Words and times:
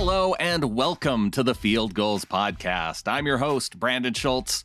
Hello 0.00 0.34
and 0.34 0.76
welcome 0.76 1.28
to 1.32 1.42
the 1.42 1.56
Field 1.56 1.92
Gulls 1.92 2.24
Podcast. 2.24 3.08
I'm 3.08 3.26
your 3.26 3.38
host, 3.38 3.80
Brandon 3.80 4.14
Schultz. 4.14 4.64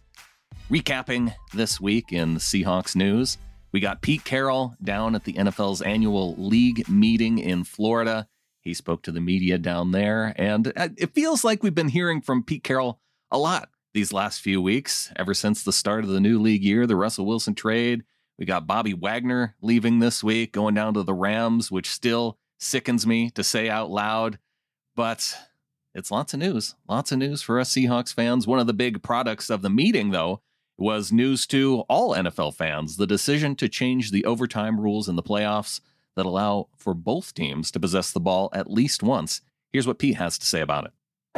Recapping 0.69 1.33
this 1.55 1.81
week 1.81 2.13
in 2.13 2.35
the 2.35 2.39
Seahawks 2.39 2.95
news, 2.95 3.39
we 3.71 3.79
got 3.79 4.03
Pete 4.03 4.23
Carroll 4.23 4.75
down 4.83 5.15
at 5.15 5.23
the 5.23 5.33
NFL's 5.33 5.81
annual 5.81 6.35
league 6.35 6.87
meeting 6.87 7.39
in 7.39 7.63
Florida. 7.63 8.27
He 8.61 8.75
spoke 8.75 9.01
to 9.01 9.11
the 9.11 9.19
media 9.21 9.57
down 9.57 9.89
there, 9.89 10.35
and 10.35 10.71
uh, 10.77 10.89
it 10.99 11.15
feels 11.15 11.43
like 11.43 11.63
we've 11.63 11.73
been 11.73 11.89
hearing 11.89 12.21
from 12.21 12.43
Pete 12.43 12.63
Carroll 12.63 12.99
a 13.31 13.39
lot 13.39 13.69
these 13.95 14.13
last 14.13 14.39
few 14.39 14.61
weeks, 14.61 15.11
ever 15.15 15.33
since 15.33 15.63
the 15.63 15.73
start 15.73 16.03
of 16.03 16.11
the 16.11 16.21
new 16.21 16.39
league 16.39 16.63
year, 16.63 16.85
the 16.85 16.95
Russell 16.95 17.25
Wilson 17.25 17.55
trade. 17.55 18.03
We 18.37 18.45
got 18.45 18.67
Bobby 18.67 18.93
Wagner 18.93 19.55
leaving 19.63 19.97
this 19.97 20.23
week, 20.23 20.51
going 20.51 20.75
down 20.75 20.93
to 20.93 21.01
the 21.01 21.15
Rams, 21.15 21.71
which 21.71 21.89
still 21.89 22.37
sickens 22.59 23.07
me 23.07 23.31
to 23.31 23.43
say 23.43 23.67
out 23.67 23.89
loud. 23.89 24.37
But 24.95 25.35
it's 25.95 26.11
lots 26.11 26.33
of 26.33 26.39
news, 26.39 26.75
lots 26.87 27.11
of 27.11 27.19
news 27.19 27.41
for 27.41 27.59
us 27.59 27.71
Seahawks 27.71 28.13
fans. 28.13 28.47
One 28.47 28.59
of 28.59 28.67
the 28.67 28.73
big 28.73 29.03
products 29.03 29.49
of 29.49 29.61
the 29.61 29.69
meeting, 29.69 30.11
though, 30.11 30.41
was 30.77 31.11
news 31.11 31.45
to 31.47 31.81
all 31.87 32.15
NFL 32.15 32.55
fans 32.55 32.97
the 32.97 33.07
decision 33.07 33.55
to 33.57 33.69
change 33.69 34.11
the 34.11 34.25
overtime 34.25 34.79
rules 34.79 35.07
in 35.07 35.15
the 35.15 35.23
playoffs 35.23 35.79
that 36.15 36.25
allow 36.25 36.67
for 36.77 36.93
both 36.93 37.33
teams 37.33 37.71
to 37.71 37.79
possess 37.79 38.11
the 38.11 38.19
ball 38.19 38.49
at 38.53 38.71
least 38.71 39.03
once. 39.03 39.41
Here's 39.71 39.87
what 39.87 39.99
Pete 39.99 40.17
has 40.17 40.37
to 40.37 40.45
say 40.45 40.61
about 40.61 40.85
it. 40.85 40.91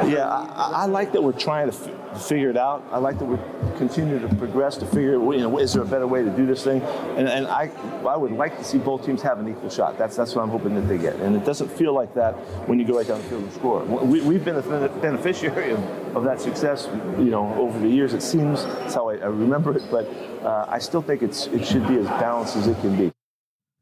Yeah, 0.04 0.28
I, 0.28 0.82
I 0.82 0.86
like 0.86 1.12
that 1.12 1.22
we're 1.22 1.32
trying 1.32 1.70
to 1.70 1.74
f- 1.74 2.28
figure 2.28 2.50
it 2.50 2.56
out. 2.58 2.86
I 2.92 2.98
like 2.98 3.18
that 3.18 3.24
we 3.24 3.38
continue 3.78 4.18
to 4.18 4.28
progress 4.36 4.76
to 4.76 4.86
figure, 4.86 5.12
you 5.12 5.38
know, 5.38 5.58
is 5.58 5.72
there 5.72 5.82
a 5.82 5.86
better 5.86 6.06
way 6.06 6.22
to 6.22 6.28
do 6.28 6.44
this 6.44 6.62
thing? 6.62 6.82
And, 7.16 7.26
and 7.26 7.46
I, 7.46 7.70
I 8.06 8.14
would 8.14 8.32
like 8.32 8.58
to 8.58 8.64
see 8.64 8.76
both 8.76 9.06
teams 9.06 9.22
have 9.22 9.40
an 9.40 9.48
equal 9.48 9.70
shot. 9.70 9.96
That's 9.96 10.14
that's 10.14 10.34
what 10.34 10.42
I'm 10.42 10.50
hoping 10.50 10.74
that 10.74 10.82
they 10.82 10.98
get. 10.98 11.16
And 11.16 11.34
it 11.34 11.46
doesn't 11.46 11.68
feel 11.68 11.94
like 11.94 12.12
that 12.12 12.34
when 12.68 12.78
you 12.78 12.84
go 12.84 12.98
right 12.98 13.08
down 13.08 13.22
the 13.22 13.28
field 13.28 13.44
and 13.44 13.52
score. 13.54 13.84
We, 13.84 14.20
we've 14.20 14.44
been 14.44 14.56
a 14.56 14.88
beneficiary 15.00 15.70
of, 15.70 15.80
of 16.14 16.24
that 16.24 16.42
success, 16.42 16.90
you 17.16 17.30
know, 17.30 17.54
over 17.54 17.78
the 17.78 17.88
years. 17.88 18.12
It 18.12 18.22
seems 18.22 18.66
that's 18.66 18.92
how 18.92 19.08
I, 19.08 19.14
I 19.14 19.26
remember 19.26 19.74
it, 19.74 19.84
but 19.90 20.06
uh, 20.44 20.66
I 20.68 20.78
still 20.78 21.00
think 21.00 21.22
it's 21.22 21.46
it 21.46 21.64
should 21.64 21.88
be 21.88 21.96
as 21.96 22.06
balanced 22.06 22.54
as 22.56 22.66
it 22.66 22.78
can 22.82 22.98
be. 22.98 23.12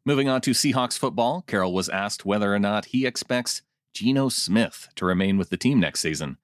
Moving 0.07 0.29
on 0.29 0.43
to 0.43 0.53
Seahawks 0.53 0.97
football, 0.97 1.43
Carroll 1.49 1.73
was 1.73 1.89
asked 1.89 2.25
whether 2.25 2.55
or 2.55 2.61
not 2.61 2.85
he 2.85 3.05
expects 3.05 3.63
Geno 3.95 4.29
Smith 4.29 4.89
to 4.97 5.07
remain 5.07 5.39
with 5.39 5.51
the 5.51 5.57
team 5.57 5.81
next 5.81 6.01
season. 6.01 6.37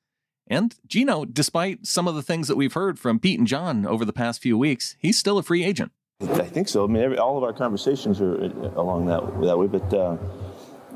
And 0.46 0.74
Geno, 0.86 1.24
despite 1.24 1.86
some 1.86 2.08
of 2.08 2.14
the 2.14 2.22
things 2.22 2.48
that 2.48 2.56
we've 2.56 2.72
heard 2.72 2.98
from 2.98 3.20
Pete 3.20 3.38
and 3.38 3.46
John 3.46 3.86
over 3.86 4.04
the 4.04 4.12
past 4.12 4.40
few 4.40 4.56
weeks, 4.56 4.96
he's 4.98 5.18
still 5.18 5.38
a 5.38 5.42
free 5.42 5.64
agent. 5.64 5.92
I 6.22 6.44
think 6.44 6.68
so. 6.68 6.84
I 6.84 6.86
mean, 6.86 7.02
every, 7.02 7.18
all 7.18 7.36
of 7.36 7.44
our 7.44 7.52
conversations 7.52 8.20
are 8.20 8.34
along 8.76 9.06
that 9.06 9.20
that 9.42 9.58
way, 9.58 9.66
but. 9.66 9.92
Uh, 9.92 10.16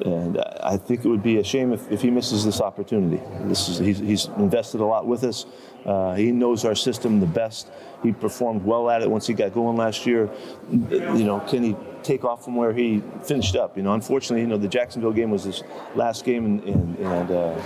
and 0.04 0.38
I 0.60 0.76
think 0.76 1.04
it 1.04 1.08
would 1.08 1.22
be 1.22 1.38
a 1.38 1.44
shame 1.44 1.72
if, 1.72 1.88
if 1.88 2.02
he 2.02 2.10
misses 2.10 2.44
this 2.44 2.60
opportunity. 2.60 3.22
This 3.42 3.68
is 3.68 3.78
he's, 3.78 4.00
he's 4.00 4.26
invested 4.38 4.80
a 4.80 4.84
lot 4.84 5.06
with 5.06 5.22
us. 5.22 5.46
Uh, 5.84 6.14
he 6.14 6.32
knows 6.32 6.64
our 6.64 6.74
system 6.74 7.20
the 7.20 7.26
best. 7.26 7.70
He 8.02 8.12
performed 8.12 8.64
well 8.64 8.90
at 8.90 9.02
it 9.02 9.10
once 9.10 9.26
he 9.26 9.34
got 9.34 9.54
going 9.54 9.76
last 9.76 10.04
year. 10.04 10.28
You 10.72 11.24
know, 11.24 11.38
can 11.48 11.62
he 11.62 11.76
take 12.04 12.24
off 12.24 12.44
from 12.44 12.54
where 12.54 12.72
he 12.72 13.02
finished 13.24 13.56
up? 13.56 13.76
You 13.76 13.82
know, 13.82 13.94
unfortunately, 13.94 14.42
you 14.42 14.46
know, 14.46 14.58
the 14.58 14.68
Jacksonville 14.68 15.12
game 15.12 15.30
was 15.30 15.44
his 15.44 15.62
last 15.94 16.24
game, 16.24 16.44
and, 16.44 16.62
and, 16.62 16.98
and 16.98 17.30
uh, 17.30 17.62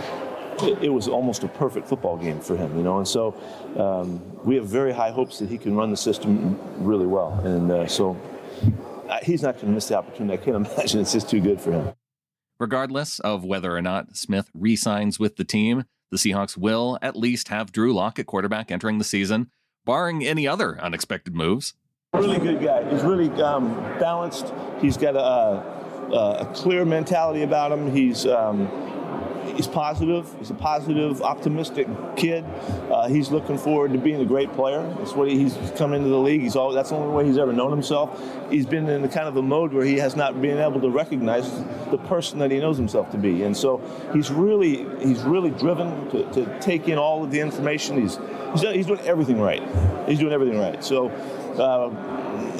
it, 0.62 0.84
it, 0.84 0.88
was 0.88 1.08
almost 1.08 1.42
a 1.44 1.48
perfect 1.48 1.86
football 1.86 2.16
game 2.16 2.40
for 2.40 2.56
him. 2.56 2.76
You 2.76 2.82
know, 2.82 2.98
and 2.98 3.06
so 3.06 3.34
um, 3.76 4.22
we 4.44 4.56
have 4.56 4.66
very 4.66 4.92
high 4.92 5.10
hopes 5.10 5.38
that 5.40 5.48
he 5.48 5.58
can 5.58 5.74
run 5.74 5.90
the 5.90 5.96
system 5.96 6.58
really 6.78 7.06
well, 7.06 7.32
and 7.44 7.70
uh, 7.70 7.86
so 7.86 8.16
he's 9.22 9.42
not 9.42 9.56
going 9.56 9.66
to 9.66 9.72
miss 9.72 9.88
the 9.88 9.96
opportunity. 9.96 10.40
I 10.40 10.44
can't 10.44 10.56
imagine 10.76 11.00
it's 11.00 11.12
just 11.12 11.28
too 11.28 11.40
good 11.40 11.60
for 11.60 11.72
him. 11.72 11.92
Regardless 12.58 13.20
of 13.20 13.44
whether 13.44 13.76
or 13.76 13.82
not 13.82 14.16
Smith 14.16 14.50
re 14.52 14.74
signs 14.74 15.18
with 15.18 15.36
the 15.36 15.44
team, 15.44 15.84
the 16.10 16.16
Seahawks 16.16 16.56
will 16.56 16.98
at 17.02 17.16
least 17.16 17.48
have 17.48 17.72
Drew 17.72 17.92
Lock 17.92 18.18
at 18.18 18.26
quarterback 18.26 18.70
entering 18.70 18.98
the 18.98 19.04
season, 19.04 19.50
barring 19.84 20.26
any 20.26 20.48
other 20.48 20.80
unexpected 20.80 21.34
moves. 21.34 21.74
Really 22.14 22.38
good 22.38 22.62
guy. 22.62 22.88
He's 22.90 23.02
really 23.02 23.30
um, 23.42 23.74
balanced. 24.00 24.50
He's 24.80 24.96
got 24.96 25.14
a, 25.14 25.20
a, 25.20 26.48
a, 26.48 26.52
clear 26.54 26.86
mentality 26.86 27.42
about 27.42 27.70
him. 27.70 27.94
He's 27.94 28.24
um, 28.24 28.66
he's 29.54 29.66
positive. 29.66 30.26
He's 30.38 30.48
a 30.48 30.54
positive, 30.54 31.20
optimistic 31.20 31.86
kid. 32.16 32.46
Uh, 32.90 33.08
he's 33.08 33.30
looking 33.30 33.58
forward 33.58 33.92
to 33.92 33.98
being 33.98 34.22
a 34.22 34.24
great 34.24 34.50
player. 34.54 34.82
That's 34.96 35.12
what 35.12 35.28
he, 35.28 35.38
he's 35.38 35.54
come 35.76 35.92
into 35.92 36.08
the 36.08 36.16
league. 36.16 36.40
He's 36.40 36.56
all, 36.56 36.72
that's 36.72 36.88
the 36.88 36.96
only 36.96 37.14
way 37.14 37.26
he's 37.26 37.36
ever 37.36 37.52
known 37.52 37.70
himself. 37.70 38.18
He's 38.50 38.64
been 38.64 38.88
in 38.88 39.02
the 39.02 39.08
kind 39.08 39.28
of 39.28 39.36
a 39.36 39.42
mode 39.42 39.74
where 39.74 39.84
he 39.84 39.98
has 39.98 40.16
not 40.16 40.40
been 40.40 40.56
able 40.56 40.80
to 40.80 40.88
recognize 40.88 41.50
the 41.90 41.98
person 42.06 42.38
that 42.38 42.50
he 42.50 42.58
knows 42.58 42.78
himself 42.78 43.10
to 43.10 43.18
be, 43.18 43.42
and 43.42 43.54
so 43.54 43.82
he's 44.14 44.30
really 44.30 44.86
he's 45.06 45.20
really 45.24 45.50
driven 45.50 46.08
to, 46.08 46.32
to 46.32 46.60
take 46.60 46.88
in 46.88 46.96
all 46.96 47.22
of 47.22 47.30
the 47.30 47.40
information. 47.40 48.00
He's 48.00 48.18
he's, 48.52 48.62
he's 48.62 48.86
doing 48.86 49.00
everything 49.00 49.38
right. 49.38 49.62
He's 50.08 50.20
doing 50.20 50.32
everything 50.32 50.58
right. 50.58 50.82
So. 50.82 51.12
Uh, 51.58 51.90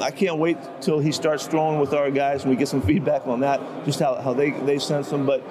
I 0.01 0.11
can't 0.11 0.37
wait 0.37 0.57
till 0.81 0.99
he 0.99 1.11
starts 1.11 1.47
throwing 1.47 1.79
with 1.79 1.93
our 1.93 2.11
guys 2.11 2.43
and 2.43 2.51
we 2.51 2.57
get 2.57 2.67
some 2.67 2.81
feedback 2.81 3.27
on 3.27 3.39
that, 3.41 3.59
just 3.85 3.99
how, 3.99 4.15
how 4.15 4.33
they, 4.33 4.51
they 4.51 4.79
sense 4.79 5.11
him. 5.11 5.25
But 5.25 5.43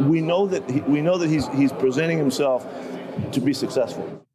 we 0.00 0.20
know 0.20 0.46
that 0.46 0.68
he, 0.68 0.80
we 0.80 1.00
know 1.00 1.18
that 1.18 1.28
he's 1.28 1.46
he's 1.48 1.72
presenting 1.72 2.18
himself 2.18 2.66
to 3.32 3.40
be 3.40 3.52
successful. 3.52 4.26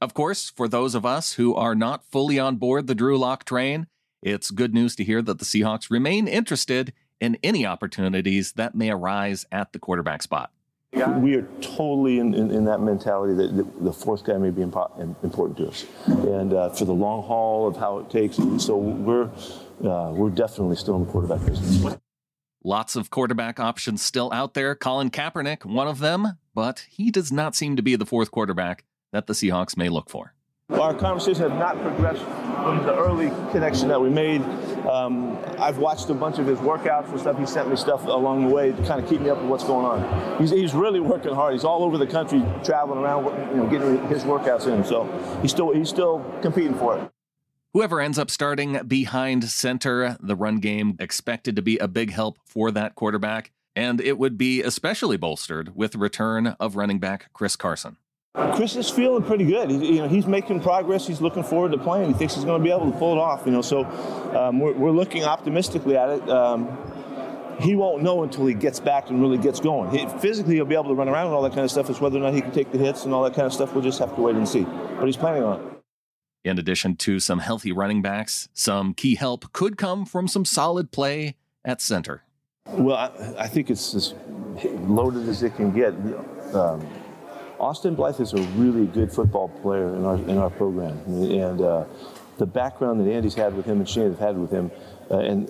Of 0.00 0.14
course, 0.14 0.50
for 0.50 0.68
those 0.68 0.94
of 0.94 1.04
us 1.04 1.34
who 1.34 1.54
are 1.54 1.74
not 1.74 2.04
fully 2.04 2.38
on 2.38 2.56
board 2.56 2.86
the 2.86 2.94
Drew 2.94 3.18
Lock 3.18 3.44
train, 3.44 3.88
it's 4.22 4.50
good 4.50 4.72
news 4.72 4.94
to 4.96 5.04
hear 5.04 5.22
that 5.22 5.38
the 5.38 5.44
Seahawks 5.44 5.90
remain 5.90 6.28
interested 6.28 6.92
in 7.20 7.36
any 7.42 7.66
opportunities 7.66 8.52
that 8.52 8.76
may 8.76 8.90
arise 8.90 9.44
at 9.50 9.72
the 9.72 9.78
quarterback 9.80 10.22
spot. 10.22 10.52
We 10.92 11.34
are 11.34 11.42
totally 11.60 12.18
in, 12.18 12.34
in, 12.34 12.50
in 12.50 12.64
that 12.64 12.80
mentality 12.80 13.34
that 13.34 13.56
the, 13.56 13.84
the, 13.84 13.92
fourth 13.92 14.24
guy 14.24 14.38
may 14.38 14.50
be 14.50 14.62
impo- 14.62 14.98
important 15.22 15.58
to 15.58 15.68
us, 15.68 15.84
and 16.06 16.54
uh, 16.54 16.70
for 16.70 16.86
the 16.86 16.94
long 16.94 17.22
haul 17.22 17.68
of 17.68 17.76
how 17.76 17.98
it 17.98 18.10
takes. 18.10 18.36
So 18.64 18.76
we're 18.76 19.30
uh, 19.84 20.12
we're 20.12 20.30
definitely 20.30 20.76
still 20.76 20.96
in 20.96 21.04
the 21.04 21.12
quarterback 21.12 21.44
business. 21.44 21.96
Lots 22.64 22.96
of 22.96 23.10
quarterback 23.10 23.60
options 23.60 24.02
still 24.02 24.32
out 24.32 24.54
there. 24.54 24.74
Colin 24.74 25.10
Kaepernick, 25.10 25.64
one 25.64 25.86
of 25.86 25.98
them, 25.98 26.38
but 26.54 26.86
he 26.88 27.10
does 27.10 27.30
not 27.30 27.54
seem 27.54 27.76
to 27.76 27.82
be 27.82 27.94
the 27.94 28.06
fourth 28.06 28.30
quarterback 28.30 28.84
that 29.12 29.26
the 29.26 29.34
Seahawks 29.34 29.76
may 29.76 29.88
look 29.88 30.08
for. 30.10 30.34
Our 30.70 30.92
conversations 30.92 31.38
have 31.38 31.58
not 31.58 31.80
progressed 31.80 32.22
from 32.22 32.84
the 32.84 32.94
early 32.94 33.30
connection 33.52 33.88
that 33.88 33.98
we 33.98 34.10
made. 34.10 34.42
Um, 34.86 35.38
I've 35.58 35.78
watched 35.78 36.10
a 36.10 36.14
bunch 36.14 36.38
of 36.38 36.46
his 36.46 36.58
workouts 36.58 37.08
and 37.10 37.18
stuff. 37.18 37.38
He 37.38 37.46
sent 37.46 37.70
me 37.70 37.76
stuff 37.76 38.04
along 38.04 38.46
the 38.46 38.54
way 38.54 38.72
to 38.72 38.82
kind 38.84 39.02
of 39.02 39.08
keep 39.08 39.22
me 39.22 39.30
up 39.30 39.38
with 39.38 39.48
what's 39.48 39.64
going 39.64 39.86
on. 39.86 40.38
He's, 40.38 40.50
he's 40.50 40.74
really 40.74 41.00
working 41.00 41.34
hard. 41.34 41.54
He's 41.54 41.64
all 41.64 41.82
over 41.82 41.96
the 41.96 42.06
country, 42.06 42.44
traveling 42.64 42.98
around, 42.98 43.24
you 43.50 43.56
know, 43.56 43.66
getting 43.66 44.06
his 44.08 44.24
workouts 44.24 44.66
in. 44.66 44.84
So 44.84 45.04
he's 45.40 45.50
still 45.50 45.72
he's 45.72 45.88
still 45.88 46.22
competing 46.42 46.74
for 46.74 46.98
it. 46.98 47.10
Whoever 47.72 47.98
ends 48.00 48.18
up 48.18 48.30
starting 48.30 48.78
behind 48.86 49.44
center, 49.44 50.18
the 50.20 50.36
run 50.36 50.60
game 50.60 50.96
expected 51.00 51.56
to 51.56 51.62
be 51.62 51.78
a 51.78 51.88
big 51.88 52.10
help 52.10 52.38
for 52.44 52.70
that 52.72 52.94
quarterback, 52.94 53.52
and 53.74 54.02
it 54.02 54.18
would 54.18 54.36
be 54.36 54.62
especially 54.62 55.16
bolstered 55.16 55.74
with 55.74 55.92
the 55.92 55.98
return 55.98 56.48
of 56.60 56.76
running 56.76 56.98
back 56.98 57.32
Chris 57.32 57.56
Carson. 57.56 57.96
Chris 58.54 58.76
is 58.76 58.88
feeling 58.88 59.24
pretty 59.24 59.44
good. 59.44 59.70
He, 59.70 59.96
you 59.96 60.02
know, 60.02 60.08
he's 60.08 60.26
making 60.26 60.60
progress. 60.60 61.06
He's 61.06 61.20
looking 61.20 61.42
forward 61.42 61.72
to 61.72 61.78
playing. 61.78 62.08
He 62.08 62.14
thinks 62.14 62.34
he's 62.34 62.44
going 62.44 62.60
to 62.60 62.64
be 62.64 62.70
able 62.70 62.90
to 62.90 62.96
pull 62.96 63.12
it 63.12 63.18
off. 63.18 63.44
You 63.44 63.52
know, 63.52 63.62
so 63.62 63.84
um, 64.36 64.60
we're, 64.60 64.74
we're, 64.74 64.90
looking 64.92 65.24
optimistically 65.24 65.96
at 65.96 66.08
it. 66.08 66.30
Um, 66.30 66.76
he 67.60 67.74
won't 67.74 68.02
know 68.02 68.22
until 68.22 68.46
he 68.46 68.54
gets 68.54 68.78
back 68.78 69.10
and 69.10 69.20
really 69.20 69.38
gets 69.38 69.58
going. 69.58 69.90
He, 69.90 70.06
physically, 70.20 70.54
he'll 70.54 70.64
be 70.64 70.76
able 70.76 70.84
to 70.84 70.94
run 70.94 71.08
around 71.08 71.26
and 71.26 71.34
all 71.34 71.42
that 71.42 71.52
kind 71.52 71.64
of 71.64 71.70
stuff. 71.70 71.90
It's 71.90 72.00
whether 72.00 72.18
or 72.18 72.22
not 72.22 72.32
he 72.32 72.40
can 72.40 72.52
take 72.52 72.70
the 72.70 72.78
hits 72.78 73.04
and 73.04 73.12
all 73.12 73.24
that 73.24 73.34
kind 73.34 73.46
of 73.46 73.52
stuff. 73.52 73.74
We'll 73.74 73.82
just 73.82 73.98
have 73.98 74.14
to 74.14 74.20
wait 74.20 74.36
and 74.36 74.48
see. 74.48 74.62
But 74.62 75.06
he's 75.06 75.16
planning 75.16 75.42
on 75.42 75.60
it. 75.60 75.72
In 76.44 76.58
addition 76.58 76.94
to 76.96 77.18
some 77.18 77.40
healthy 77.40 77.72
running 77.72 78.02
backs, 78.02 78.48
some 78.54 78.94
key 78.94 79.16
help 79.16 79.52
could 79.52 79.76
come 79.76 80.06
from 80.06 80.28
some 80.28 80.44
solid 80.44 80.92
play 80.92 81.34
at 81.64 81.80
center. 81.80 82.22
Well, 82.66 82.96
I, 82.96 83.42
I 83.42 83.48
think 83.48 83.70
it's 83.70 83.94
as 83.94 84.14
loaded 84.62 85.28
as 85.28 85.42
it 85.42 85.56
can 85.56 85.72
get. 85.72 85.94
Um, 86.54 86.86
Austin 87.58 87.94
Blythe 87.94 88.20
is 88.20 88.32
a 88.32 88.42
really 88.56 88.86
good 88.86 89.12
football 89.12 89.48
player 89.48 89.94
in 89.96 90.04
our 90.04 90.16
in 90.16 90.38
our 90.38 90.50
program, 90.50 90.98
and 91.06 91.60
uh, 91.60 91.84
the 92.38 92.46
background 92.46 93.00
that 93.00 93.10
Andy's 93.10 93.34
had 93.34 93.54
with 93.54 93.66
him 93.66 93.78
and 93.78 93.88
Shane 93.88 94.10
have 94.10 94.18
had 94.18 94.38
with 94.38 94.50
him, 94.50 94.70
Uh, 95.10 95.20
and 95.20 95.48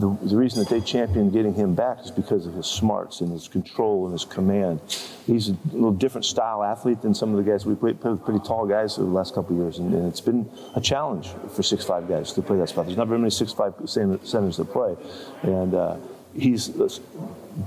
the, 0.00 0.08
the 0.24 0.36
reason 0.36 0.64
that 0.64 0.70
they 0.70 0.80
championed 0.80 1.30
getting 1.30 1.52
him 1.52 1.74
back 1.74 2.00
is 2.00 2.10
because 2.10 2.46
of 2.46 2.54
his 2.54 2.66
smarts 2.66 3.20
and 3.20 3.30
his 3.30 3.46
control 3.46 4.06
and 4.06 4.12
his 4.12 4.24
command. 4.24 4.80
He's 5.26 5.50
a 5.50 5.56
little 5.72 5.92
different 5.92 6.24
style 6.24 6.64
athlete 6.64 7.02
than 7.02 7.12
some 7.12 7.30
of 7.34 7.44
the 7.44 7.50
guys 7.50 7.66
we 7.66 7.74
played, 7.74 8.00
played 8.00 8.24
pretty 8.24 8.40
tall 8.40 8.64
guys 8.66 8.96
over 8.96 9.06
the 9.06 9.14
last 9.14 9.34
couple 9.34 9.54
of 9.54 9.62
years, 9.62 9.78
and, 9.78 9.92
and, 9.92 10.06
it's 10.08 10.22
been 10.22 10.48
a 10.74 10.80
challenge 10.80 11.28
for 11.54 11.62
six-five 11.62 12.08
guys 12.08 12.32
to 12.32 12.40
play 12.40 12.56
that 12.56 12.70
spot. 12.70 12.86
There's 12.86 12.96
not 12.96 13.08
very 13.08 13.20
many 13.20 13.30
six-five 13.30 13.74
centers 13.84 14.56
that 14.56 14.72
play, 14.72 14.96
and 15.42 15.74
uh, 15.74 15.96
he's 16.38 16.68
a 16.68 16.88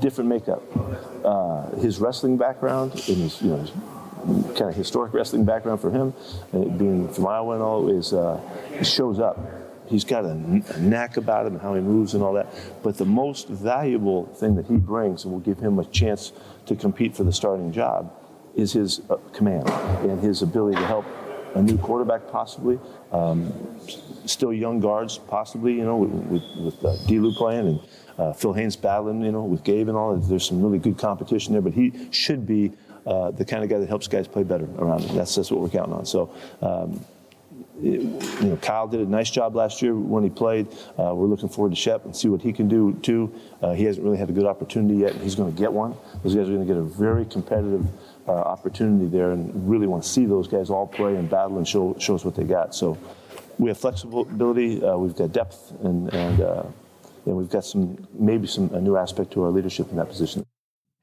different 0.02 0.30
makeup. 0.30 0.64
Uh, 1.24 1.70
his 1.78 2.00
wrestling 2.00 2.38
background 2.38 2.94
and 2.94 3.18
his, 3.18 3.42
you 3.42 3.50
know, 3.50 3.58
his 3.58 3.72
kind 4.58 4.70
of 4.70 4.76
historic 4.76 5.14
wrestling 5.14 5.46
background 5.46 5.80
for 5.80 5.92
him, 5.92 6.14
being 6.78 7.08
from 7.10 7.28
Iowa 7.28 7.54
and 7.54 7.64
all, 7.64 7.90
is 7.90 8.14
uh, 8.14 8.40
shows 8.84 9.20
up. 9.20 9.38
He's 9.88 10.04
got 10.04 10.24
a, 10.24 10.30
a, 10.30 10.80
knack 10.80 11.18
about 11.18 11.48
him 11.48 11.54
and 11.54 11.62
how 11.62 11.74
he 11.74 11.82
moves 11.82 12.14
and 12.14 12.22
all 12.22 12.34
that. 12.34 12.48
But 12.84 12.98
the 12.98 13.06
most 13.06 13.48
valuable 13.48 14.26
thing 14.26 14.56
that 14.56 14.68
he 14.68 14.78
brings 14.78 15.24
and 15.24 15.34
will 15.34 15.40
give 15.40 15.58
him 15.58 15.80
a 15.80 15.86
chance 15.86 16.32
to 16.68 16.76
compete 16.76 17.16
for 17.16 17.24
the 17.24 17.34
starting 17.34 17.72
job 17.72 18.14
is 18.56 18.74
his 18.74 19.02
uh, 19.10 19.16
command 19.34 19.68
and 20.08 20.20
his 20.20 20.44
ability 20.44 20.78
to 20.78 20.86
help 20.86 21.06
a 21.56 21.62
new 21.62 21.78
quarterback 21.78 22.28
possibly, 22.28 22.80
um, 23.12 23.52
still 24.26 24.54
young 24.54 24.80
guards 24.80 25.18
possibly, 25.18 25.74
you 25.74 25.84
know, 25.84 25.98
with, 25.98 26.56
with, 26.58 26.86
uh, 26.86 26.96
D-Lou 27.08 27.34
playing 27.34 27.68
and 27.68 27.80
uh, 28.18 28.34
Phil 28.34 28.54
Haynes 28.54 28.76
battling, 28.76 29.22
you 29.22 29.32
know, 29.32 29.44
with 29.44 29.64
Gabe 29.64 29.88
and 29.88 29.98
all. 29.98 30.16
There's 30.16 30.48
some 30.48 30.62
really 30.62 30.80
good 30.80 30.98
competition 30.98 31.54
there, 31.54 31.62
but 31.62 31.74
he 31.74 32.08
should 32.12 32.46
be 32.46 32.74
uh, 33.06 33.32
the 33.32 33.46
kind 33.46 33.64
of 33.64 33.70
guy 33.70 33.80
that 33.80 33.90
helps 33.90 34.08
guys 34.08 34.28
play 34.28 34.44
better 34.44 34.68
around 34.78 35.02
him. 35.02 35.16
That's 35.16 35.36
that's 35.36 35.52
what 35.52 35.62
we're 35.62 35.70
counting 35.70 35.94
on. 35.94 36.06
So. 36.06 36.34
Um, 36.62 37.06
you 37.82 38.22
know, 38.42 38.58
Kyle 38.62 38.88
did 38.88 39.02
a 39.02 39.06
nice 39.06 39.30
job 39.30 39.56
last 39.56 39.82
year 39.82 39.96
when 39.96 40.24
he 40.24 40.30
played. 40.30 40.68
Uh, 40.98 41.14
we're 41.16 41.28
looking 41.28 41.50
forward 41.50 41.72
to 41.72 41.76
Shep 41.76 42.06
and 42.06 42.16
see 42.16 42.28
what 42.28 42.42
he 42.42 42.52
can 42.52 42.68
do 42.68 42.94
too. 43.02 43.34
Uh, 43.62 43.74
he 43.74 43.84
hasn't 43.84 44.04
really 44.04 44.18
had 44.18 44.30
a 44.30 44.34
good 44.34 44.46
opportunity 44.46 45.00
yet, 45.00 45.14
and 45.14 45.22
he's 45.22 45.36
going 45.36 45.54
to 45.54 45.60
get 45.60 45.72
one. 45.72 45.96
Those 46.24 46.36
guys 46.36 46.48
are 46.48 46.54
going 46.54 46.68
to 46.68 46.74
get 46.74 46.78
a 46.78 46.84
very 46.84 47.26
competitive 47.26 47.86
uh, 48.28 48.32
opportunity 48.32 49.08
there, 49.08 49.32
and 49.32 49.70
really 49.70 49.88
want 49.88 50.04
to 50.04 50.10
see 50.10 50.26
those 50.26 50.48
guys 50.48 50.70
all 50.70 50.88
play 50.88 51.16
and 51.16 51.30
battle 51.30 51.58
and 51.58 51.68
show 51.68 51.96
show 52.00 52.16
us 52.16 52.26
what 52.26 52.36
they 52.36 52.44
got. 52.44 52.76
So 52.76 52.98
we 53.58 53.70
have 53.70 53.78
flexibility, 53.78 54.84
uh, 54.84 54.98
we've 54.98 55.16
got 55.16 55.32
depth, 55.32 55.72
and 55.84 56.14
and 56.14 56.42
uh, 56.42 56.64
and 57.26 57.36
we've 57.36 57.50
got 57.50 57.66
some 57.66 58.08
maybe 58.14 58.48
some 58.48 58.74
a 58.74 58.82
new 58.82 58.98
aspect 58.98 59.32
to 59.32 59.44
our 59.44 59.50
leadership 59.50 59.90
in 59.92 59.98
that 59.98 60.10
position. 60.10 60.46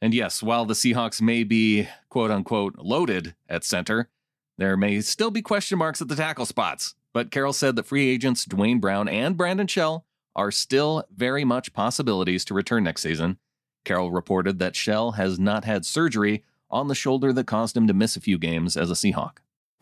And 0.02 0.12
yes, 0.12 0.42
while 0.42 0.66
the 0.66 0.74
Seahawks 0.74 1.22
may 1.22 1.42
be 1.42 1.88
quote 2.08 2.30
unquote 2.30 2.76
loaded 2.78 3.34
at 3.48 3.64
center, 3.64 4.10
there 4.58 4.76
may 4.76 5.00
still 5.00 5.30
be 5.30 5.42
question 5.42 5.78
marks 5.78 6.00
at 6.00 6.08
the 6.08 6.16
tackle 6.16 6.46
spots. 6.46 6.94
But 7.12 7.30
Carroll 7.30 7.52
said 7.52 7.76
that 7.76 7.86
free 7.86 8.08
agents 8.08 8.44
Duane 8.44 8.78
Brown 8.78 9.08
and 9.08 9.36
Brandon 9.36 9.66
Shell 9.66 10.04
are 10.34 10.50
still 10.50 11.04
very 11.14 11.44
much 11.44 11.72
possibilities 11.72 12.44
to 12.44 12.54
return 12.54 12.84
next 12.84 13.02
season. 13.02 13.38
Carroll 13.84 14.10
reported 14.10 14.58
that 14.58 14.76
Shell 14.76 15.12
has 15.12 15.38
not 15.38 15.64
had 15.64 15.86
surgery 15.86 16.44
on 16.70 16.88
the 16.88 16.94
shoulder 16.94 17.32
that 17.32 17.46
caused 17.46 17.76
him 17.76 17.86
to 17.86 17.94
miss 17.94 18.16
a 18.16 18.20
few 18.20 18.36
games 18.38 18.76
as 18.76 18.90
a 18.90 18.94
Seahawk. 18.94 19.38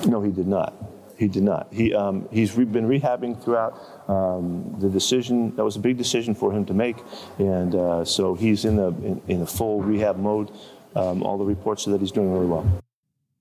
No, 0.06 0.20
he 0.20 0.30
did 0.30 0.46
not. 0.46 0.74
He 1.16 1.28
did 1.28 1.42
not. 1.42 1.68
He 1.72 1.94
um, 1.94 2.28
he's 2.30 2.56
re- 2.56 2.64
been 2.64 2.88
rehabbing 2.88 3.42
throughout 3.42 3.80
um, 4.08 4.76
the 4.80 4.88
decision. 4.88 5.54
That 5.56 5.64
was 5.64 5.76
a 5.76 5.80
big 5.80 5.96
decision 5.96 6.34
for 6.34 6.52
him 6.52 6.64
to 6.66 6.74
make, 6.74 6.96
and 7.38 7.74
uh, 7.74 8.04
so 8.04 8.34
he's 8.34 8.64
in 8.64 8.78
a 8.78 8.88
in, 8.88 9.22
in 9.28 9.42
a 9.42 9.46
full 9.46 9.80
rehab 9.80 10.18
mode. 10.18 10.50
Um, 10.96 11.22
all 11.22 11.38
the 11.38 11.44
reports 11.44 11.86
are 11.86 11.90
that 11.92 12.00
he's 12.00 12.12
doing 12.12 12.32
really 12.32 12.46
well. 12.46 12.66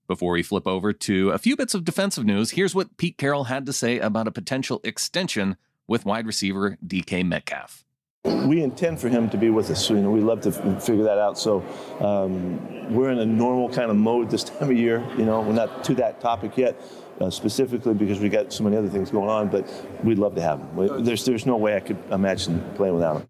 Before 0.06 0.32
we 0.32 0.42
flip 0.42 0.66
over 0.66 0.92
to 0.92 1.30
a 1.30 1.38
few 1.38 1.56
bits 1.56 1.72
of 1.72 1.84
defensive 1.84 2.26
news, 2.26 2.50
here's 2.50 2.74
what 2.74 2.96
Pete 2.98 3.16
Carroll 3.16 3.44
had 3.44 3.64
to 3.64 3.72
say 3.72 3.98
about 3.98 4.28
a 4.28 4.30
potential 4.30 4.80
extension 4.84 5.56
with 5.88 6.04
wide 6.04 6.26
receiver 6.26 6.76
DK 6.86 7.24
Metcalf. 7.24 7.84
We 8.24 8.62
intend 8.62 9.00
for 9.00 9.08
him 9.08 9.30
to 9.30 9.38
be 9.38 9.48
with 9.48 9.70
us. 9.70 9.88
You 9.88 9.96
know, 9.96 10.10
we 10.10 10.20
love 10.20 10.42
to 10.42 10.52
figure 10.80 11.04
that 11.04 11.18
out. 11.18 11.38
So 11.38 11.62
um, 12.00 12.94
we're 12.94 13.10
in 13.10 13.18
a 13.18 13.26
normal 13.26 13.70
kind 13.70 13.90
of 13.90 13.96
mode 13.96 14.30
this 14.30 14.44
time 14.44 14.70
of 14.70 14.76
year. 14.76 15.06
You 15.16 15.24
know, 15.24 15.40
we're 15.40 15.54
not 15.54 15.84
to 15.84 15.94
that 15.94 16.20
topic 16.20 16.56
yet 16.58 16.78
uh, 17.20 17.30
specifically 17.30 17.94
because 17.94 18.20
we 18.20 18.28
got 18.28 18.52
so 18.52 18.64
many 18.64 18.76
other 18.76 18.88
things 18.88 19.10
going 19.10 19.30
on. 19.30 19.48
But 19.48 19.70
we'd 20.02 20.18
love 20.18 20.34
to 20.34 20.42
have 20.42 20.60
him. 20.60 21.04
There's 21.04 21.24
there's 21.24 21.46
no 21.46 21.56
way 21.56 21.76
I 21.76 21.80
could 21.80 22.02
imagine 22.10 22.62
playing 22.74 22.94
without 22.94 23.22
him. 23.22 23.28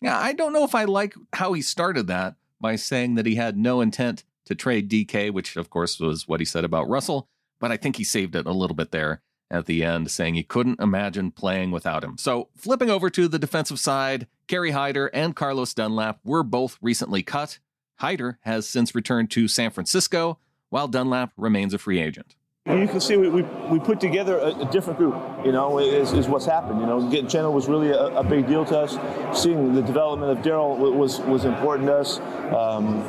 Yeah, 0.00 0.18
I 0.18 0.32
don't 0.32 0.52
know 0.52 0.64
if 0.64 0.74
I 0.74 0.84
like 0.84 1.14
how 1.32 1.54
he 1.54 1.62
started 1.62 2.06
that 2.08 2.34
by 2.60 2.76
saying 2.76 3.14
that 3.16 3.26
he 3.26 3.34
had 3.34 3.56
no 3.56 3.80
intent 3.80 4.24
to 4.46 4.54
trade 4.54 4.90
DK, 4.90 5.32
which 5.32 5.56
of 5.56 5.70
course 5.70 5.98
was 5.98 6.28
what 6.28 6.40
he 6.40 6.46
said 6.46 6.64
about 6.64 6.88
Russell. 6.88 7.28
But 7.60 7.70
I 7.70 7.76
think 7.76 7.96
he 7.96 8.04
saved 8.04 8.36
it 8.36 8.46
a 8.46 8.52
little 8.52 8.76
bit 8.76 8.90
there 8.90 9.22
at 9.50 9.66
the 9.66 9.84
end, 9.84 10.10
saying 10.10 10.34
he 10.34 10.42
couldn't 10.42 10.80
imagine 10.80 11.30
playing 11.30 11.70
without 11.70 12.02
him. 12.02 12.18
So, 12.18 12.48
flipping 12.56 12.90
over 12.90 13.10
to 13.10 13.28
the 13.28 13.38
defensive 13.38 13.78
side, 13.78 14.26
Kerry 14.48 14.72
Hyder 14.72 15.06
and 15.08 15.36
Carlos 15.36 15.72
Dunlap 15.74 16.20
were 16.24 16.42
both 16.42 16.78
recently 16.82 17.22
cut. 17.22 17.58
Hyder 17.96 18.38
has 18.42 18.68
since 18.68 18.94
returned 18.94 19.30
to 19.32 19.46
San 19.46 19.70
Francisco, 19.70 20.38
while 20.70 20.88
Dunlap 20.88 21.32
remains 21.36 21.72
a 21.72 21.78
free 21.78 22.00
agent 22.00 22.34
you 22.66 22.88
can 22.88 22.98
see 22.98 23.18
we, 23.18 23.28
we, 23.28 23.42
we 23.42 23.78
put 23.78 24.00
together 24.00 24.38
a, 24.38 24.46
a, 24.60 24.70
different 24.70 24.98
group, 24.98 25.14
you 25.44 25.52
know, 25.52 25.78
is, 25.78 26.14
is 26.14 26.28
what's 26.28 26.46
happened. 26.46 26.80
You 26.80 26.86
know, 26.86 27.10
getting 27.10 27.26
Uchenna 27.26 27.52
was 27.52 27.68
really 27.68 27.90
a, 27.90 28.06
a, 28.06 28.24
big 28.24 28.46
deal 28.46 28.64
to 28.64 28.78
us. 28.78 29.38
Seeing 29.38 29.74
the 29.74 29.82
development 29.82 30.32
of 30.32 30.42
Darrell 30.42 30.74
was, 30.76 31.20
was 31.20 31.44
important 31.44 31.88
to 31.88 31.96
us. 31.96 32.20
Um, 32.54 33.02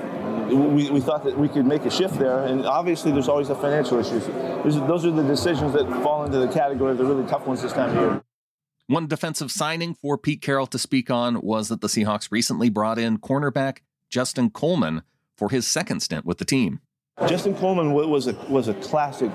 we, 0.47 0.89
we 0.89 0.99
thought 1.01 1.23
that 1.23 1.37
we 1.37 1.47
could 1.47 1.65
make 1.65 1.85
a 1.85 1.89
shift 1.89 2.17
there, 2.19 2.45
and 2.45 2.65
obviously 2.65 3.11
there's 3.11 3.27
always 3.27 3.47
the 3.47 3.55
financial 3.55 3.99
issues. 3.99 4.25
those 4.87 5.05
are 5.05 5.11
the 5.11 5.23
decisions 5.23 5.73
that 5.73 5.85
fall 6.03 6.23
into 6.25 6.39
the 6.39 6.47
category 6.47 6.91
of 6.91 6.97
the 6.97 7.05
really 7.05 7.27
tough 7.27 7.45
ones 7.45 7.61
this 7.61 7.73
time 7.73 7.89
of 7.89 7.95
year. 7.95 8.23
One 8.87 9.07
defensive 9.07 9.51
signing 9.51 9.95
for 9.95 10.17
Pete 10.17 10.41
Carroll 10.41 10.67
to 10.67 10.77
speak 10.77 11.09
on 11.09 11.41
was 11.41 11.69
that 11.69 11.81
the 11.81 11.87
Seahawks 11.87 12.31
recently 12.31 12.69
brought 12.69 12.99
in 12.99 13.17
cornerback 13.17 13.79
Justin 14.11 14.51
Coleman 14.51 15.01
for 15.35 15.49
his 15.49 15.65
second 15.65 16.01
stint 16.01 16.23
with 16.23 16.37
the 16.37 16.45
team. 16.45 16.81
Justin 17.27 17.55
Coleman 17.55 17.93
was 17.93 18.27
a 18.27 18.33
was 18.49 18.67
a 18.67 18.73
classic, 18.75 19.31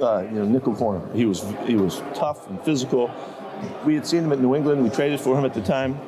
uh, 0.00 0.22
you 0.22 0.38
know, 0.38 0.44
nickel 0.44 0.74
corner. 0.74 1.12
He 1.12 1.26
was 1.26 1.44
he 1.66 1.74
was 1.74 2.02
tough 2.14 2.48
and 2.48 2.62
physical. 2.62 3.10
We 3.84 3.94
had 3.94 4.06
seen 4.06 4.24
him 4.24 4.32
at 4.32 4.40
New 4.40 4.54
England. 4.54 4.82
We 4.82 4.90
traded 4.90 5.20
for 5.20 5.38
him 5.38 5.44
at 5.44 5.52
the 5.52 5.60
time. 5.60 6.00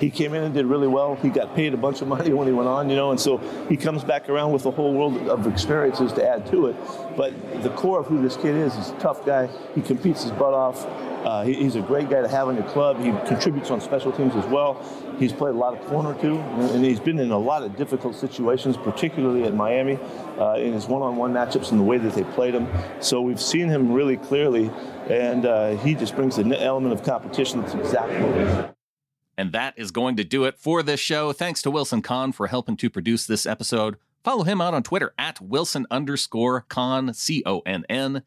He 0.00 0.10
came 0.10 0.34
in 0.34 0.42
and 0.42 0.54
did 0.54 0.66
really 0.66 0.88
well. 0.88 1.16
He 1.16 1.28
got 1.28 1.54
paid 1.54 1.72
a 1.72 1.76
bunch 1.76 2.02
of 2.02 2.08
money 2.08 2.32
when 2.32 2.46
he 2.46 2.52
went 2.52 2.68
on, 2.68 2.90
you 2.90 2.96
know, 2.96 3.10
and 3.10 3.20
so 3.20 3.38
he 3.68 3.76
comes 3.76 4.04
back 4.04 4.28
around 4.28 4.52
with 4.52 4.66
a 4.66 4.70
whole 4.70 4.92
world 4.92 5.16
of 5.28 5.46
experiences 5.46 6.12
to 6.14 6.28
add 6.28 6.46
to 6.46 6.66
it. 6.66 6.76
But 7.16 7.62
the 7.62 7.70
core 7.70 8.00
of 8.00 8.06
who 8.06 8.20
this 8.20 8.36
kid 8.36 8.56
is, 8.56 8.74
he's 8.74 8.90
a 8.90 8.98
tough 8.98 9.24
guy. 9.24 9.48
He 9.74 9.80
competes 9.80 10.22
his 10.22 10.32
butt 10.32 10.52
off. 10.54 10.84
Uh, 11.26 11.42
he, 11.42 11.54
he's 11.54 11.74
a 11.74 11.80
great 11.80 12.08
guy 12.08 12.20
to 12.20 12.28
have 12.28 12.48
in 12.48 12.56
your 12.56 12.66
club. 12.66 12.98
He 12.98 13.10
contributes 13.26 13.70
on 13.70 13.80
special 13.80 14.12
teams 14.12 14.36
as 14.36 14.44
well. 14.46 14.84
He's 15.18 15.32
played 15.32 15.54
a 15.54 15.58
lot 15.58 15.76
of 15.76 15.84
corner 15.86 16.14
too, 16.20 16.36
and 16.38 16.84
he's 16.84 17.00
been 17.00 17.18
in 17.18 17.30
a 17.30 17.38
lot 17.38 17.62
of 17.62 17.74
difficult 17.76 18.14
situations, 18.14 18.76
particularly 18.76 19.44
at 19.44 19.54
Miami, 19.54 19.98
uh, 20.38 20.54
in 20.54 20.72
his 20.74 20.86
one-on-one 20.86 21.32
matchups 21.32 21.70
and 21.70 21.80
the 21.80 21.84
way 21.84 21.98
that 21.98 22.12
they 22.12 22.22
played 22.22 22.54
him. 22.54 22.68
So 23.00 23.22
we've 23.22 23.40
seen 23.40 23.68
him 23.68 23.92
really 23.92 24.18
clearly, 24.18 24.70
and 25.08 25.46
uh, 25.46 25.76
he 25.78 25.94
just 25.94 26.14
brings 26.14 26.38
an 26.38 26.52
element 26.52 26.92
of 26.92 27.02
competition 27.02 27.62
that's 27.62 27.74
exactly. 27.74 28.75
And 29.38 29.52
that 29.52 29.74
is 29.76 29.90
going 29.90 30.16
to 30.16 30.24
do 30.24 30.44
it 30.44 30.58
for 30.58 30.82
this 30.82 31.00
show. 31.00 31.32
Thanks 31.32 31.62
to 31.62 31.70
Wilson 31.70 32.02
Conn 32.02 32.32
for 32.32 32.46
helping 32.46 32.76
to 32.78 32.90
produce 32.90 33.26
this 33.26 33.44
episode. 33.46 33.96
Follow 34.24 34.44
him 34.44 34.60
out 34.60 34.74
on 34.74 34.82
Twitter 34.82 35.12
at 35.18 35.40
Wilson 35.40 35.86
underscore 35.90 36.62
Conn, 36.62 37.12
C 37.14 37.42
O 37.46 37.60
N 37.60 37.84
N. 37.88 38.22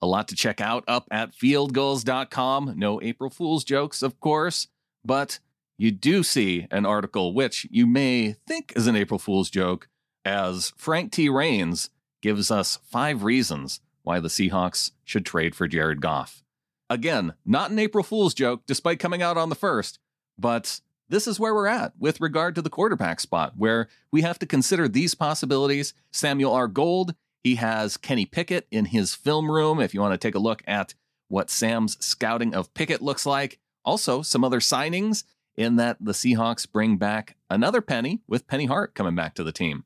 A 0.00 0.06
lot 0.06 0.28
to 0.28 0.36
check 0.36 0.60
out 0.60 0.84
up 0.86 1.08
at 1.10 1.32
fieldgulls.com. 1.32 2.74
No 2.76 3.02
April 3.02 3.30
Fool's 3.30 3.64
jokes, 3.64 4.02
of 4.02 4.20
course, 4.20 4.68
but 5.04 5.40
you 5.78 5.90
do 5.90 6.22
see 6.22 6.66
an 6.70 6.86
article 6.86 7.34
which 7.34 7.66
you 7.70 7.86
may 7.86 8.36
think 8.46 8.72
is 8.76 8.86
an 8.86 8.96
April 8.96 9.18
Fool's 9.18 9.50
joke, 9.50 9.88
as 10.24 10.72
Frank 10.76 11.12
T. 11.12 11.28
Raines 11.28 11.90
gives 12.22 12.50
us 12.50 12.78
five 12.84 13.22
reasons 13.22 13.80
why 14.02 14.20
the 14.20 14.28
Seahawks 14.28 14.92
should 15.04 15.26
trade 15.26 15.54
for 15.54 15.68
Jared 15.68 16.00
Goff. 16.00 16.42
Again, 16.88 17.34
not 17.44 17.70
an 17.70 17.78
April 17.78 18.04
Fool's 18.04 18.34
joke, 18.34 18.62
despite 18.66 18.98
coming 18.98 19.22
out 19.22 19.36
on 19.36 19.48
the 19.48 19.54
first, 19.54 19.98
but 20.38 20.80
this 21.08 21.26
is 21.26 21.38
where 21.38 21.54
we're 21.54 21.66
at 21.66 21.92
with 21.98 22.20
regard 22.20 22.54
to 22.54 22.62
the 22.62 22.70
quarterback 22.70 23.20
spot, 23.20 23.54
where 23.56 23.88
we 24.10 24.22
have 24.22 24.38
to 24.40 24.46
consider 24.46 24.88
these 24.88 25.14
possibilities. 25.14 25.94
Samuel 26.10 26.52
R. 26.52 26.68
Gold 26.68 27.14
he 27.46 27.54
has 27.54 27.96
Kenny 27.96 28.26
Pickett 28.26 28.66
in 28.72 28.86
his 28.86 29.14
film 29.14 29.48
room 29.48 29.78
if 29.78 29.94
you 29.94 30.00
want 30.00 30.12
to 30.12 30.18
take 30.18 30.34
a 30.34 30.40
look 30.40 30.64
at 30.66 30.94
what 31.28 31.48
Sam's 31.48 31.96
scouting 32.04 32.56
of 32.56 32.74
Pickett 32.74 33.00
looks 33.00 33.24
like. 33.24 33.60
Also, 33.84 34.20
some 34.20 34.42
other 34.42 34.58
signings 34.58 35.22
in 35.56 35.76
that 35.76 35.96
the 36.00 36.10
Seahawks 36.10 36.68
bring 36.68 36.96
back 36.96 37.36
another 37.48 37.80
Penny 37.80 38.20
with 38.26 38.48
Penny 38.48 38.66
Hart 38.66 38.96
coming 38.96 39.14
back 39.14 39.36
to 39.36 39.44
the 39.44 39.52
team. 39.52 39.84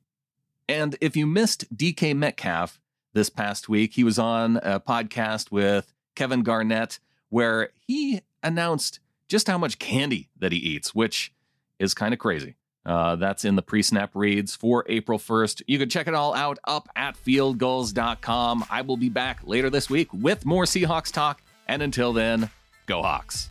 And 0.67 0.95
if 1.01 1.15
you 1.15 1.27
missed 1.27 1.77
DK 1.77 2.15
Metcalf 2.15 2.79
this 3.13 3.29
past 3.29 3.69
week, 3.69 3.93
he 3.93 4.03
was 4.03 4.17
on 4.17 4.57
a 4.63 4.79
podcast 4.79 5.51
with 5.51 5.93
Kevin 6.15 6.41
Garnett 6.41 6.97
where 7.29 7.69
he 7.77 8.21
announced 8.41 8.99
just 9.31 9.47
how 9.47 9.57
much 9.57 9.79
candy 9.79 10.29
that 10.39 10.51
he 10.51 10.57
eats, 10.57 10.93
which 10.93 11.33
is 11.79 11.93
kind 11.93 12.13
of 12.13 12.19
crazy. 12.19 12.55
Uh, 12.85 13.15
that's 13.15 13.45
in 13.45 13.55
the 13.55 13.61
pre 13.61 13.81
snap 13.81 14.11
reads 14.13 14.55
for 14.55 14.85
April 14.89 15.17
1st. 15.17 15.61
You 15.67 15.79
can 15.79 15.89
check 15.89 16.07
it 16.07 16.13
all 16.13 16.33
out 16.33 16.59
up 16.65 16.89
at 16.95 17.15
fieldgulls.com. 17.15 18.65
I 18.69 18.81
will 18.81 18.97
be 18.97 19.09
back 19.09 19.39
later 19.43 19.69
this 19.69 19.89
week 19.89 20.09
with 20.13 20.45
more 20.45 20.65
Seahawks 20.65 21.11
talk. 21.11 21.41
And 21.67 21.81
until 21.81 22.11
then, 22.11 22.49
go 22.87 23.01
Hawks. 23.01 23.49